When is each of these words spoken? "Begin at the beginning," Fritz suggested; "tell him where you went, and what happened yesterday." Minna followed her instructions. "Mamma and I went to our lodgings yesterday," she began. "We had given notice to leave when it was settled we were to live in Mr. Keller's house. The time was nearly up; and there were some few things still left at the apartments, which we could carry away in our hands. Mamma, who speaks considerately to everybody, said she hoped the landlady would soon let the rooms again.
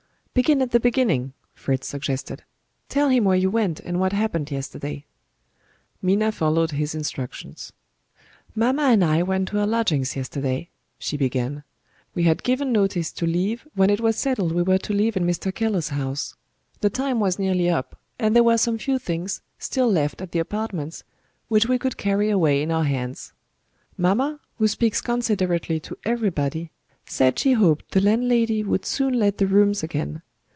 "Begin 0.33 0.61
at 0.61 0.71
the 0.71 0.79
beginning," 0.79 1.33
Fritz 1.53 1.87
suggested; 1.89 2.45
"tell 2.87 3.09
him 3.09 3.25
where 3.25 3.35
you 3.35 3.49
went, 3.49 3.81
and 3.81 3.99
what 3.99 4.13
happened 4.13 4.49
yesterday." 4.49 5.03
Minna 6.01 6.31
followed 6.31 6.71
her 6.71 6.77
instructions. 6.79 7.73
"Mamma 8.55 8.83
and 8.83 9.03
I 9.03 9.23
went 9.23 9.49
to 9.49 9.59
our 9.59 9.67
lodgings 9.67 10.15
yesterday," 10.15 10.69
she 10.97 11.17
began. 11.17 11.65
"We 12.15 12.23
had 12.23 12.43
given 12.43 12.71
notice 12.71 13.11
to 13.11 13.25
leave 13.27 13.67
when 13.75 13.89
it 13.89 13.99
was 13.99 14.15
settled 14.15 14.53
we 14.53 14.61
were 14.61 14.77
to 14.77 14.93
live 14.93 15.17
in 15.17 15.27
Mr. 15.27 15.53
Keller's 15.53 15.89
house. 15.89 16.33
The 16.79 16.89
time 16.89 17.19
was 17.19 17.37
nearly 17.37 17.69
up; 17.69 17.99
and 18.17 18.33
there 18.33 18.41
were 18.43 18.57
some 18.57 18.77
few 18.77 18.99
things 18.99 19.41
still 19.59 19.91
left 19.91 20.21
at 20.21 20.31
the 20.31 20.39
apartments, 20.39 21.03
which 21.49 21.67
we 21.67 21.77
could 21.77 21.97
carry 21.97 22.29
away 22.29 22.61
in 22.63 22.71
our 22.71 22.85
hands. 22.85 23.33
Mamma, 23.97 24.39
who 24.59 24.69
speaks 24.69 25.01
considerately 25.01 25.81
to 25.81 25.97
everybody, 26.05 26.71
said 27.07 27.37
she 27.37 27.51
hoped 27.53 27.91
the 27.91 27.99
landlady 27.99 28.63
would 28.63 28.85
soon 28.85 29.13
let 29.15 29.37
the 29.37 29.47
rooms 29.47 29.83
again. 29.83 30.21